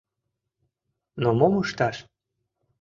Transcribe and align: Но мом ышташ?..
Но 1.21 1.29
мом 1.39 1.53
ышташ?.. 1.63 1.97